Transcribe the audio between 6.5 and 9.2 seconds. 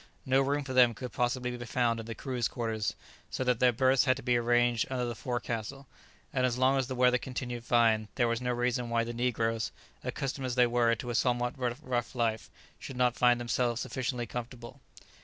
long as the weather continued fine, there was no reason why the